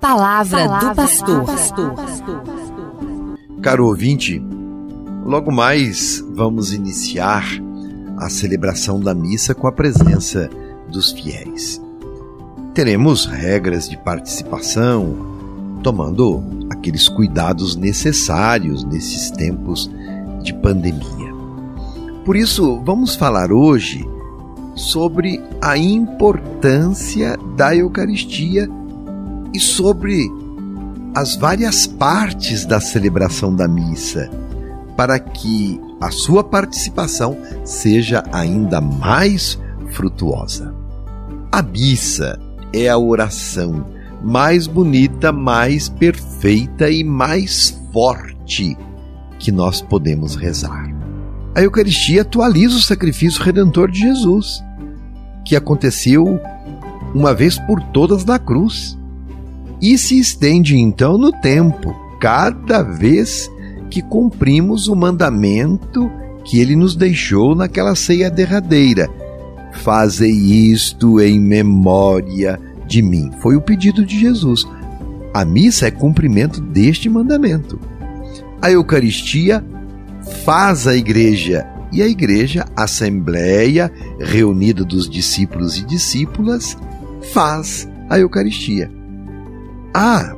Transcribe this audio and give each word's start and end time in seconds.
Palavra, 0.00 0.64
Palavra 0.64 0.90
do 0.90 0.94
pastor. 0.94 1.44
pastor. 1.44 1.94
Caro 3.60 3.86
ouvinte, 3.88 4.40
logo 5.24 5.50
mais 5.50 6.24
vamos 6.34 6.72
iniciar 6.72 7.44
a 8.16 8.30
celebração 8.30 9.00
da 9.00 9.12
missa 9.12 9.56
com 9.56 9.66
a 9.66 9.72
presença 9.72 10.48
dos 10.88 11.10
fiéis. 11.10 11.82
Teremos 12.74 13.26
regras 13.26 13.88
de 13.88 13.96
participação, 13.96 15.16
tomando 15.82 16.44
aqueles 16.70 17.08
cuidados 17.08 17.74
necessários 17.74 18.84
nesses 18.84 19.32
tempos 19.32 19.90
de 20.44 20.54
pandemia. 20.54 21.34
Por 22.24 22.36
isso, 22.36 22.80
vamos 22.84 23.16
falar 23.16 23.50
hoje 23.50 24.08
sobre 24.76 25.42
a 25.60 25.76
importância 25.76 27.36
da 27.56 27.74
Eucaristia 27.74 28.70
e 29.54 29.60
sobre 29.60 30.30
as 31.14 31.36
várias 31.36 31.86
partes 31.86 32.64
da 32.64 32.80
celebração 32.80 33.54
da 33.54 33.66
missa, 33.66 34.30
para 34.96 35.18
que 35.18 35.80
a 36.00 36.10
sua 36.10 36.44
participação 36.44 37.36
seja 37.64 38.22
ainda 38.32 38.80
mais 38.80 39.58
frutuosa. 39.92 40.74
A 41.50 41.62
missa 41.62 42.38
é 42.72 42.88
a 42.88 42.98
oração 42.98 43.84
mais 44.22 44.66
bonita, 44.66 45.32
mais 45.32 45.88
perfeita 45.88 46.90
e 46.90 47.02
mais 47.02 47.80
forte 47.92 48.76
que 49.38 49.52
nós 49.52 49.80
podemos 49.80 50.34
rezar. 50.34 50.88
A 51.54 51.62
Eucaristia 51.62 52.22
atualiza 52.22 52.76
o 52.76 52.82
sacrifício 52.82 53.42
redentor 53.42 53.90
de 53.90 54.00
Jesus, 54.00 54.62
que 55.44 55.56
aconteceu 55.56 56.40
uma 57.14 57.34
vez 57.34 57.58
por 57.58 57.80
todas 57.82 58.24
na 58.24 58.38
cruz 58.38 58.97
e 59.80 59.96
se 59.96 60.18
estende 60.18 60.76
então 60.76 61.16
no 61.16 61.30
tempo, 61.30 61.94
cada 62.20 62.82
vez 62.82 63.50
que 63.90 64.02
cumprimos 64.02 64.88
o 64.88 64.96
mandamento 64.96 66.10
que 66.44 66.58
ele 66.58 66.74
nos 66.74 66.96
deixou 66.96 67.54
naquela 67.54 67.94
ceia 67.94 68.30
derradeira. 68.30 69.08
Fazei 69.82 70.32
isto 70.32 71.20
em 71.20 71.38
memória 71.38 72.58
de 72.86 73.02
mim. 73.02 73.30
Foi 73.40 73.54
o 73.54 73.60
pedido 73.60 74.04
de 74.04 74.18
Jesus. 74.18 74.66
A 75.32 75.44
missa 75.44 75.86
é 75.86 75.90
cumprimento 75.90 76.60
deste 76.60 77.08
mandamento. 77.08 77.78
A 78.60 78.70
Eucaristia 78.70 79.64
faz 80.44 80.86
a 80.86 80.96
igreja 80.96 81.66
e 81.92 82.02
a 82.02 82.08
igreja, 82.08 82.66
a 82.76 82.84
assembleia 82.84 83.90
reunida 84.18 84.84
dos 84.84 85.08
discípulos 85.08 85.78
e 85.78 85.86
discípulas, 85.86 86.76
faz 87.32 87.88
a 88.10 88.18
Eucaristia 88.18 88.97
há 89.98 90.32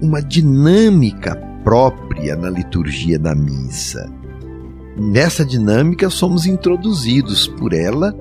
uma 0.00 0.22
dinâmica 0.22 1.34
própria 1.64 2.36
na 2.36 2.48
liturgia 2.48 3.18
da 3.18 3.34
missa. 3.34 4.08
Nessa 4.96 5.44
dinâmica 5.44 6.08
somos 6.08 6.46
introduzidos 6.46 7.48
por 7.48 7.72
ela 7.72 8.14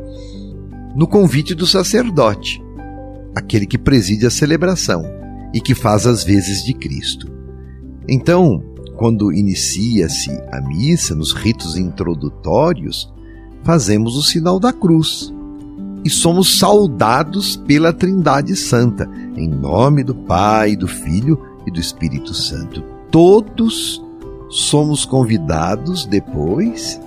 no 0.96 1.06
convite 1.06 1.54
do 1.54 1.68
sacerdote, 1.68 2.60
aquele 3.36 3.68
que 3.68 3.78
preside 3.78 4.26
a 4.26 4.32
celebração 4.32 5.04
e 5.54 5.62
que 5.62 5.76
faz 5.76 6.08
as 6.08 6.24
vezes 6.24 6.64
de 6.64 6.74
Cristo. 6.74 7.32
Então, 8.10 8.64
quando 8.96 9.32
inicia-se 9.32 10.32
a 10.52 10.60
missa, 10.62 11.14
nos 11.14 11.34
ritos 11.34 11.78
introdutórios, 11.78 13.14
fazemos 13.64 14.16
o 14.16 14.24
sinal 14.24 14.60
da 14.60 14.74
cruz 14.74 15.32
e 16.04 16.10
somos 16.10 16.58
saudados 16.58 17.56
pela 17.56 17.94
Trindade 17.94 18.56
Santa, 18.56 19.08
em 19.36 19.48
nome 19.48 20.04
do 20.04 20.16
Pai, 20.16 20.76
do 20.76 20.88
Filho 20.88 21.40
e 21.66 21.72
do 21.72 21.80
Espírito 21.80 22.34
Santo. 22.34 22.84
Todos 23.12 24.04
somos 24.50 25.06
convidados 25.06 26.06
depois 26.06 27.00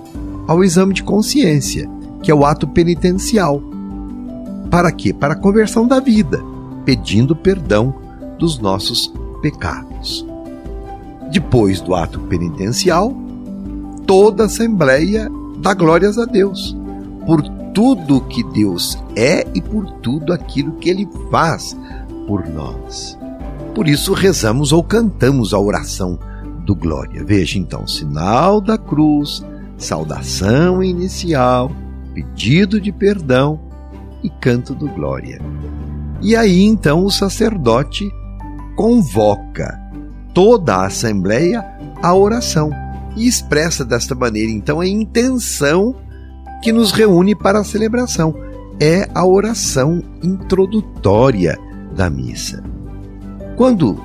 ao 0.47 0.63
exame 0.63 0.93
de 0.93 1.03
consciência, 1.03 1.89
que 2.21 2.31
é 2.31 2.35
o 2.35 2.45
ato 2.45 2.67
penitencial. 2.67 3.61
Para 4.69 4.91
quê? 4.91 5.13
Para 5.13 5.33
a 5.33 5.37
conversão 5.37 5.87
da 5.87 5.99
vida, 5.99 6.41
pedindo 6.85 7.35
perdão 7.35 7.93
dos 8.37 8.59
nossos 8.59 9.11
pecados. 9.41 10.25
Depois 11.31 11.81
do 11.81 11.93
ato 11.93 12.19
penitencial, 12.21 13.13
toda 14.05 14.43
a 14.43 14.45
Assembleia 14.45 15.29
dá 15.59 15.73
glórias 15.73 16.17
a 16.17 16.25
Deus 16.25 16.75
por 17.25 17.41
tudo 17.73 18.21
que 18.21 18.43
Deus 18.43 18.97
é 19.15 19.45
e 19.53 19.61
por 19.61 19.85
tudo 19.99 20.31
aquilo 20.31 20.73
que 20.73 20.89
Ele 20.89 21.07
faz 21.29 21.77
por 22.27 22.47
nós. 22.47 23.17
Por 23.73 23.87
isso 23.87 24.13
rezamos 24.13 24.73
ou 24.73 24.83
cantamos 24.83 25.53
a 25.53 25.59
oração 25.59 26.19
do 26.65 26.75
Glória. 26.75 27.23
Veja 27.23 27.57
então, 27.57 27.87
sinal 27.87 28.59
da 28.59 28.77
cruz, 28.77 29.43
saudação 29.77 30.83
inicial, 30.83 31.71
pedido 32.13 32.81
de 32.81 32.91
perdão 32.91 33.59
e 34.21 34.29
canto 34.29 34.75
do 34.75 34.87
Glória. 34.89 35.41
E 36.21 36.35
aí 36.35 36.63
então 36.63 37.05
o 37.05 37.11
sacerdote 37.11 38.11
convoca 38.75 39.79
toda 40.33 40.75
a 40.75 40.87
assembleia 40.87 41.65
à 42.01 42.13
oração 42.13 42.69
e 43.15 43.27
expressa 43.27 43.85
desta 43.85 44.13
maneira 44.13 44.51
então 44.51 44.79
a 44.79 44.87
intenção 44.87 45.95
que 46.61 46.71
nos 46.71 46.91
reúne 46.91 47.35
para 47.35 47.59
a 47.59 47.63
celebração. 47.63 48.35
É 48.79 49.09
a 49.13 49.25
oração 49.25 50.03
introdutória 50.21 51.57
da 51.97 52.09
missa. 52.09 52.63
Quando 53.57 53.99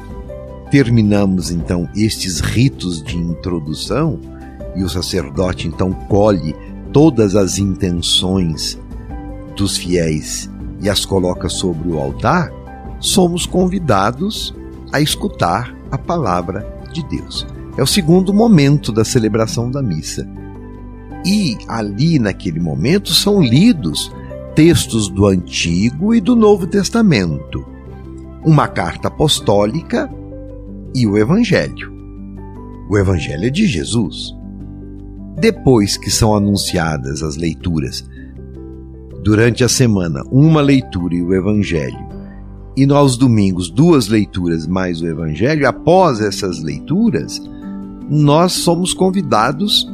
terminamos 0.70 1.50
então 1.50 1.86
estes 1.94 2.40
ritos 2.40 3.02
de 3.02 3.18
introdução 3.18 4.18
e 4.74 4.82
o 4.82 4.88
sacerdote 4.88 5.68
então 5.68 5.92
colhe 5.92 6.56
todas 6.90 7.36
as 7.36 7.58
intenções 7.58 8.80
dos 9.54 9.76
fiéis 9.76 10.50
e 10.80 10.88
as 10.88 11.04
coloca 11.04 11.50
sobre 11.50 11.90
o 11.90 12.00
altar, 12.00 12.50
somos 12.98 13.44
convidados 13.44 14.54
a 14.90 15.00
escutar 15.00 15.76
a 15.90 15.98
palavra 15.98 16.66
de 16.92 17.06
Deus. 17.06 17.46
É 17.76 17.82
o 17.82 17.86
segundo 17.86 18.32
momento 18.32 18.90
da 18.90 19.04
celebração 19.04 19.70
da 19.70 19.82
missa. 19.82 20.26
E 21.24 21.56
ali, 21.68 22.18
naquele 22.18 22.58
momento, 22.58 23.14
são 23.14 23.40
lidos 23.40 24.10
textos 24.54 25.08
do 25.08 25.26
Antigo 25.26 26.14
e 26.14 26.20
do 26.20 26.34
Novo 26.34 26.66
Testamento, 26.66 27.64
uma 28.44 28.68
carta 28.68 29.08
apostólica 29.08 30.10
e 30.94 31.06
o 31.06 31.16
Evangelho. 31.16 31.92
O 32.90 32.98
Evangelho 32.98 33.46
é 33.46 33.50
de 33.50 33.66
Jesus. 33.66 34.34
Depois 35.38 35.96
que 35.96 36.10
são 36.10 36.34
anunciadas 36.34 37.22
as 37.22 37.36
leituras, 37.36 38.04
durante 39.22 39.64
a 39.64 39.68
semana, 39.68 40.22
uma 40.30 40.60
leitura 40.60 41.14
e 41.14 41.22
o 41.22 41.34
Evangelho, 41.34 42.12
e 42.76 42.86
nós 42.86 43.16
domingos, 43.16 43.70
duas 43.70 44.08
leituras 44.08 44.66
mais 44.66 45.00
o 45.00 45.06
Evangelho, 45.06 45.68
após 45.68 46.20
essas 46.20 46.62
leituras, 46.62 47.40
nós 48.08 48.52
somos 48.52 48.92
convidados 48.92 49.88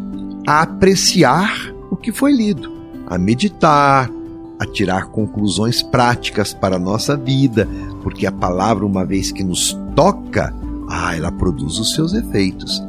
a 0.46 0.62
apreciar 0.62 1.72
o 1.90 1.96
que 1.96 2.10
foi 2.10 2.32
lido, 2.32 2.72
a 3.06 3.18
meditar, 3.18 4.10
a 4.58 4.66
tirar 4.66 5.06
conclusões 5.06 5.82
práticas 5.82 6.52
para 6.52 6.76
a 6.76 6.80
nossa 6.80 7.16
vida, 7.16 7.68
porque 8.02 8.26
a 8.26 8.32
palavra, 8.32 8.84
uma 8.84 9.04
vez 9.04 9.30
que 9.30 9.44
nos 9.44 9.78
toca, 9.94 10.52
ah, 10.88 11.16
ela 11.16 11.30
produz 11.30 11.78
os 11.78 11.94
seus 11.94 12.12
efeitos. 12.12 12.82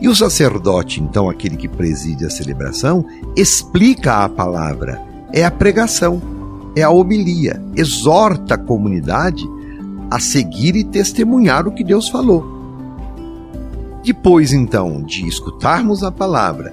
E 0.00 0.08
o 0.08 0.14
sacerdote, 0.14 1.02
então, 1.02 1.28
aquele 1.28 1.56
que 1.56 1.68
preside 1.68 2.24
a 2.24 2.30
celebração, 2.30 3.04
explica 3.36 4.24
a 4.24 4.28
palavra, 4.28 5.02
é 5.32 5.44
a 5.44 5.50
pregação, 5.50 6.22
é 6.76 6.82
a 6.82 6.90
homilia, 6.90 7.60
exorta 7.74 8.54
a 8.54 8.58
comunidade 8.58 9.44
a 10.10 10.20
seguir 10.20 10.76
e 10.76 10.84
testemunhar 10.84 11.66
o 11.66 11.72
que 11.72 11.82
Deus 11.82 12.08
falou. 12.08 12.56
Depois, 14.04 14.52
então, 14.52 15.02
de 15.02 15.26
escutarmos 15.26 16.04
a 16.04 16.12
palavra 16.12 16.72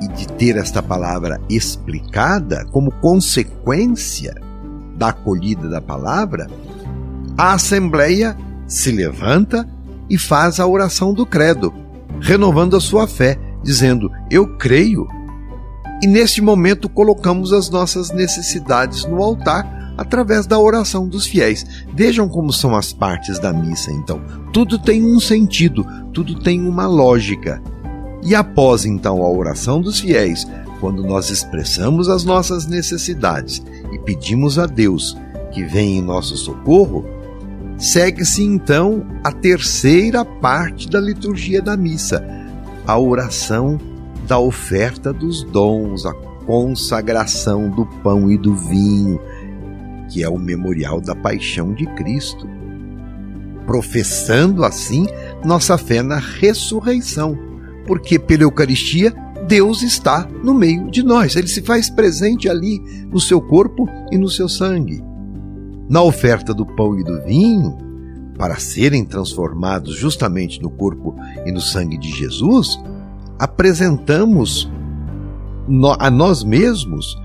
e 0.00 0.08
de 0.08 0.26
ter 0.26 0.56
esta 0.56 0.82
palavra 0.82 1.40
explicada 1.48 2.64
como 2.70 2.90
consequência 2.90 4.34
da 4.96 5.08
acolhida 5.08 5.68
da 5.68 5.80
palavra, 5.80 6.46
a 7.36 7.54
Assembleia 7.54 8.36
se 8.66 8.90
levanta 8.90 9.68
e 10.08 10.18
faz 10.18 10.60
a 10.60 10.66
oração 10.66 11.14
do 11.14 11.24
Credo, 11.24 11.72
renovando 12.20 12.76
a 12.76 12.80
sua 12.80 13.06
fé, 13.06 13.38
dizendo: 13.62 14.10
Eu 14.30 14.56
creio. 14.56 15.06
E 16.02 16.06
neste 16.06 16.40
momento 16.40 16.88
colocamos 16.88 17.52
as 17.52 17.68
nossas 17.68 18.10
necessidades 18.10 19.04
no 19.04 19.22
altar 19.22 19.94
através 19.96 20.46
da 20.46 20.58
oração 20.58 21.06
dos 21.06 21.26
fiéis. 21.26 21.66
Vejam 21.94 22.26
como 22.26 22.52
são 22.52 22.74
as 22.74 22.92
partes 22.92 23.38
da 23.38 23.52
missa, 23.52 23.92
então. 23.92 24.20
Tudo 24.52 24.78
tem 24.78 25.04
um 25.04 25.20
sentido, 25.20 25.86
tudo 26.12 26.38
tem 26.40 26.66
uma 26.66 26.86
lógica. 26.86 27.62
E 28.22 28.34
após 28.34 28.84
então 28.84 29.22
a 29.22 29.30
oração 29.30 29.80
dos 29.80 30.00
fiéis, 30.00 30.46
quando 30.80 31.02
nós 31.02 31.30
expressamos 31.30 32.08
as 32.08 32.24
nossas 32.24 32.66
necessidades 32.66 33.62
e 33.92 33.98
pedimos 33.98 34.58
a 34.58 34.66
Deus 34.66 35.16
que 35.52 35.62
venha 35.62 35.98
em 35.98 36.02
nosso 36.02 36.36
socorro, 36.36 37.04
segue-se 37.78 38.42
então 38.42 39.06
a 39.24 39.32
terceira 39.32 40.24
parte 40.24 40.88
da 40.88 41.00
liturgia 41.00 41.62
da 41.62 41.76
missa, 41.76 42.24
a 42.86 42.98
oração 42.98 43.78
da 44.26 44.38
oferta 44.38 45.12
dos 45.12 45.42
dons, 45.44 46.06
a 46.06 46.12
consagração 46.46 47.70
do 47.70 47.86
pão 48.02 48.30
e 48.30 48.36
do 48.36 48.54
vinho, 48.54 49.20
que 50.08 50.22
é 50.22 50.28
o 50.28 50.38
memorial 50.38 51.00
da 51.00 51.14
paixão 51.14 51.72
de 51.72 51.86
Cristo. 51.94 52.48
Professando 53.66 54.64
assim 54.64 55.06
nossa 55.44 55.78
fé 55.78 56.02
na 56.02 56.18
ressurreição, 56.18 57.49
porque 57.86 58.18
pela 58.18 58.42
Eucaristia 58.42 59.14
Deus 59.46 59.82
está 59.82 60.28
no 60.44 60.54
meio 60.54 60.90
de 60.90 61.02
nós, 61.02 61.34
ele 61.34 61.48
se 61.48 61.62
faz 61.62 61.90
presente 61.90 62.48
ali 62.48 62.80
no 63.10 63.18
seu 63.18 63.40
corpo 63.40 63.88
e 64.12 64.16
no 64.16 64.28
seu 64.28 64.48
sangue. 64.48 65.02
Na 65.88 66.02
oferta 66.02 66.54
do 66.54 66.64
pão 66.64 66.98
e 66.98 67.02
do 67.02 67.20
vinho, 67.24 67.76
para 68.38 68.60
serem 68.60 69.04
transformados 69.04 69.96
justamente 69.96 70.62
no 70.62 70.70
corpo 70.70 71.16
e 71.44 71.50
no 71.50 71.60
sangue 71.60 71.98
de 71.98 72.10
Jesus, 72.10 72.78
apresentamos 73.38 74.70
a 75.98 76.10
nós 76.10 76.44
mesmos 76.44 77.18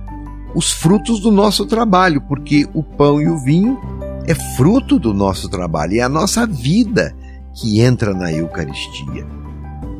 os 0.55 0.71
frutos 0.71 1.19
do 1.19 1.31
nosso 1.31 1.65
trabalho, 1.65 2.21
porque 2.21 2.67
o 2.73 2.81
pão 2.81 3.21
e 3.21 3.27
o 3.27 3.37
vinho 3.37 3.77
é 4.25 4.33
fruto 4.55 4.97
do 4.97 5.13
nosso 5.13 5.47
trabalho, 5.47 5.97
é 5.97 6.01
a 6.01 6.09
nossa 6.09 6.47
vida 6.47 7.15
que 7.53 7.81
entra 7.81 8.13
na 8.13 8.31
Eucaristia. 8.31 9.44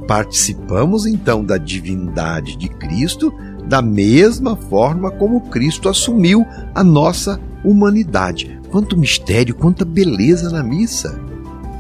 Participamos 0.08 1.06
então 1.06 1.44
da 1.44 1.58
divindade 1.58 2.56
de 2.56 2.70
Cristo 2.70 3.34
da 3.68 3.82
mesma 3.82 4.56
forma 4.56 5.10
como 5.10 5.50
Cristo 5.50 5.90
assumiu 5.90 6.46
a 6.74 6.84
nossa 6.84 7.40
humanidade. 7.64 8.60
Quanto 8.70 8.98
mistério, 8.98 9.56
quanta 9.56 9.84
beleza 9.84 10.50
na 10.50 10.62
missa! 10.62 11.20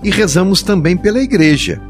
E 0.03 0.09
rezamos 0.09 0.63
também 0.63 0.97
pela 0.97 1.21
Igreja, 1.21 1.81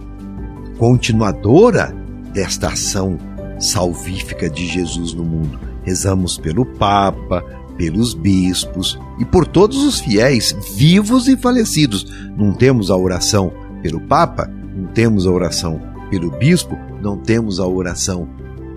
continuadora 0.78 1.96
desta 2.34 2.70
ação 2.70 3.18
salvífica 3.60 4.50
de 4.50 4.68
Jesus 4.68 5.14
no 5.14 5.24
mundo. 5.24 5.60
Rezamos 5.84 6.38
pelo 6.38 6.66
Papa, 6.66 7.44
pelos 7.78 8.14
bispos 8.14 9.00
e 9.20 9.26
por 9.26 9.48
todos 9.48 9.84
os 9.84 10.00
fiéis, 10.00 10.56
vivos 10.76 11.28
e 11.28 11.38
falecidos. 11.38 12.06
Não 12.38 12.54
temos 12.54 12.90
a 12.90 12.98
oração 12.98 13.52
pelo 13.82 14.02
Papa, 14.02 14.50
não 14.76 14.88
temos 14.88 15.26
a 15.28 15.32
oração 15.32 15.95
pelo 16.10 16.32
bispo, 16.32 16.78
não 17.02 17.18
temos 17.18 17.60
a 17.60 17.68
oração 17.68 18.28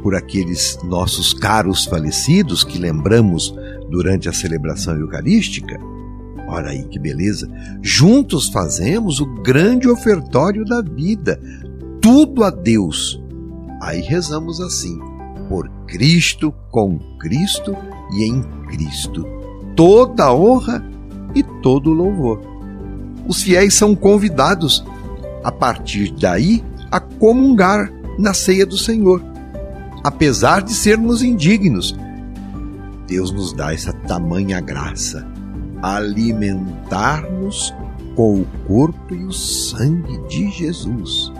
por 0.02 0.14
aqueles 0.14 0.78
nossos 0.84 1.34
caros 1.34 1.84
falecidos 1.84 2.64
que 2.64 2.78
lembramos 2.78 3.54
durante 3.90 4.28
a 4.28 4.32
celebração 4.32 4.96
eucarística. 4.96 5.78
Ora 6.48 6.70
aí 6.70 6.84
que 6.84 6.98
beleza! 6.98 7.50
Juntos 7.82 8.48
fazemos 8.48 9.20
o 9.20 9.26
grande 9.42 9.88
ofertório 9.88 10.64
da 10.64 10.80
vida, 10.80 11.38
tudo 12.00 12.44
a 12.44 12.50
Deus. 12.50 13.20
Aí 13.82 14.00
rezamos 14.00 14.60
assim: 14.60 14.98
por 15.48 15.68
Cristo, 15.86 16.52
com 16.70 16.98
Cristo 17.18 17.76
e 18.14 18.24
em 18.24 18.42
Cristo. 18.66 19.26
Toda 19.76 20.32
honra 20.32 20.84
e 21.34 21.42
todo 21.42 21.92
louvor. 21.92 22.40
Os 23.26 23.42
fiéis 23.42 23.74
são 23.74 23.94
convidados, 23.94 24.84
a 25.44 25.52
partir 25.52 26.10
daí, 26.12 26.64
a 26.90 27.00
comungar 27.00 27.92
na 28.18 28.34
ceia 28.34 28.66
do 28.66 28.76
Senhor. 28.76 29.22
Apesar 30.02 30.62
de 30.62 30.72
sermos 30.74 31.22
indignos, 31.22 31.96
Deus 33.06 33.30
nos 33.30 33.52
dá 33.52 33.72
essa 33.72 33.92
tamanha 33.92 34.60
graça, 34.60 35.26
alimentar-nos 35.82 37.74
com 38.14 38.40
o 38.40 38.46
corpo 38.66 39.14
e 39.14 39.24
o 39.24 39.32
sangue 39.32 40.18
de 40.28 40.50
Jesus. 40.50 41.32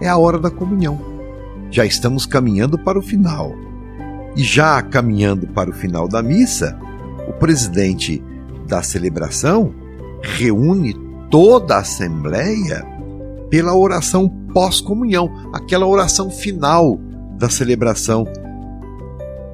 É 0.00 0.08
a 0.08 0.16
hora 0.16 0.38
da 0.38 0.50
comunhão. 0.50 1.00
Já 1.70 1.84
estamos 1.84 2.26
caminhando 2.26 2.78
para 2.78 2.98
o 2.98 3.02
final. 3.02 3.54
E 4.36 4.42
já 4.42 4.80
caminhando 4.82 5.46
para 5.48 5.70
o 5.70 5.72
final 5.72 6.08
da 6.08 6.22
missa, 6.22 6.78
o 7.28 7.32
presidente 7.32 8.22
da 8.66 8.82
celebração 8.82 9.74
reúne 10.22 10.94
toda 11.30 11.76
a 11.76 11.80
assembleia 11.80 12.84
pela 13.50 13.74
oração 13.74 14.28
pós-comunhão, 14.52 15.30
aquela 15.52 15.86
oração 15.86 16.30
final 16.30 16.98
da 17.38 17.48
celebração, 17.48 18.24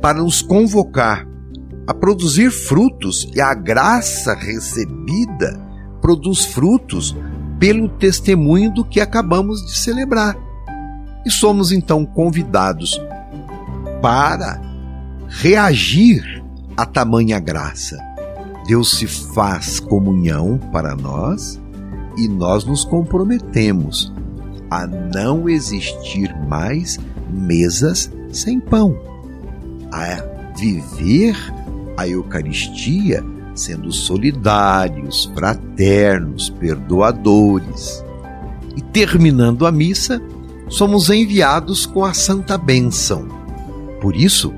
para 0.01 0.19
nos 0.19 0.43
convocar 0.43 1.27
a 1.87 1.95
produzir 1.95 2.51
frutos 2.51 3.29
e 3.35 3.41
a 3.41 3.55
graça 3.55 4.35
recebida 4.35 5.59
produz 6.03 6.45
frutos 6.45 7.17
pelo 7.59 7.89
testemunho 7.89 8.71
do 8.73 8.85
que 8.85 9.01
acabamos 9.01 9.65
de 9.65 9.77
celebrar. 9.77 10.37
E 11.25 11.31
somos 11.31 11.73
então 11.73 12.05
convidados 12.05 13.01
para 14.01 14.61
reagir 15.29 16.23
a 16.77 16.87
tamanha 16.87 17.41
graça. 17.41 17.99
Deus 18.67 18.99
se 18.99 19.07
faz 19.07 19.81
comunhão 19.81 20.59
para 20.71 20.95
nós 20.95 21.59
e 22.19 22.29
nós 22.29 22.65
nos 22.65 22.85
comprometemos 22.85 24.13
a 24.71 24.87
não 24.87 25.49
existir 25.49 26.35
mais 26.49 26.99
mesas 27.31 28.11
sem 28.33 28.61
pão, 28.61 28.99
a 29.93 30.23
viver 30.57 31.37
a 31.97 32.07
Eucaristia 32.07 33.25
sendo 33.59 33.91
solidários, 33.91 35.31
fraternos, 35.35 36.49
perdoadores. 36.49 38.05
E 38.77 38.81
terminando 38.81 39.67
a 39.67 39.73
missa, 39.73 40.23
somos 40.69 41.11
enviados 41.11 41.85
com 41.85 42.05
a 42.05 42.15
Santa 42.15 42.57
Bênção. 42.57 43.27
Por 44.01 44.15
isso, 44.15 44.55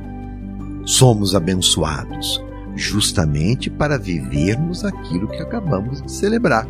somos 0.84 1.34
abençoados, 1.34 2.42
justamente 2.76 3.70
para 3.70 3.98
vivermos 3.98 4.84
aquilo 4.84 5.28
que 5.28 5.42
acabamos 5.42 6.02
de 6.02 6.12
celebrar. 6.12 6.66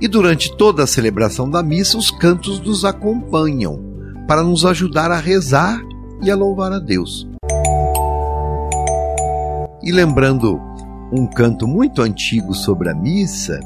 E 0.00 0.08
durante 0.08 0.56
toda 0.56 0.84
a 0.84 0.86
celebração 0.86 1.48
da 1.48 1.62
missa, 1.62 1.98
os 1.98 2.10
cantos 2.10 2.58
nos 2.60 2.86
acompanham 2.86 3.78
para 4.26 4.42
nos 4.42 4.64
ajudar 4.64 5.10
a 5.10 5.18
rezar 5.18 5.78
e 6.22 6.30
a 6.30 6.34
louvar 6.36 6.72
a 6.72 6.78
Deus. 6.78 7.28
E 9.82 9.92
lembrando 9.92 10.58
um 11.12 11.26
canto 11.26 11.66
muito 11.66 12.00
antigo 12.00 12.54
sobre 12.54 12.88
a 12.88 12.94
missa, 12.94 13.60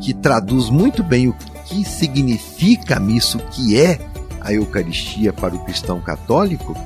que 0.00 0.14
traduz 0.14 0.70
muito 0.70 1.02
bem 1.02 1.28
o 1.28 1.34
que 1.64 1.84
significa 1.84 2.98
a 2.98 3.00
missa, 3.00 3.38
o 3.38 3.40
que 3.48 3.80
é 3.80 3.98
a 4.40 4.52
Eucaristia 4.52 5.32
para 5.32 5.54
o 5.54 5.64
cristão 5.64 6.00
católico, 6.00 6.76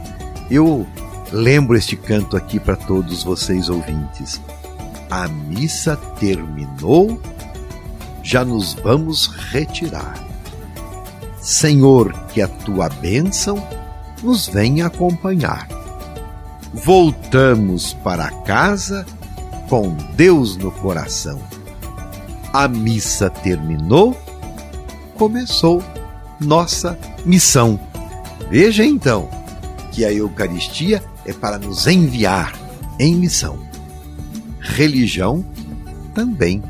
eu 0.50 0.87
lembro 1.30 1.76
este 1.76 1.96
canto 1.96 2.34
aqui 2.34 2.58
para 2.58 2.76
todos 2.76 3.22
vocês 3.22 3.68
ouvintes. 3.68 4.40
A 5.10 5.28
missa 5.28 5.96
terminou 6.18 7.20
já 8.30 8.44
nos 8.44 8.75
vamos 8.75 9.26
retirar. 9.26 10.14
Senhor, 11.40 12.12
que 12.28 12.40
a 12.40 12.46
tua 12.46 12.88
bênção 12.88 13.60
nos 14.22 14.46
venha 14.46 14.87
acompanhar. 14.87 15.66
Voltamos 16.72 17.92
para 17.92 18.30
casa 18.42 19.04
com 19.68 19.96
Deus 20.14 20.56
no 20.56 20.70
coração. 20.70 21.40
A 22.52 22.68
missa 22.68 23.28
terminou, 23.28 24.16
começou 25.16 25.82
nossa 26.38 26.96
missão. 27.26 27.80
Veja 28.49 28.84
então 28.84 29.28
que 29.90 30.04
a 30.04 30.12
Eucaristia 30.12 31.02
é 31.26 31.32
para 31.32 31.58
nos 31.58 31.88
enviar 31.88 32.52
em 32.96 33.16
missão. 33.16 33.58
Religião 34.60 35.44
também 36.14 36.62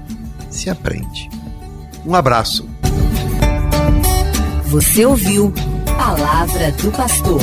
se 0.49 0.71
aprende. 0.71 1.40
Um 2.05 2.15
abraço. 2.15 2.69
Você 4.67 5.05
ouviu 5.05 5.53
Palavra 5.99 6.73
do 6.73 6.91
Pastor. 6.93 7.41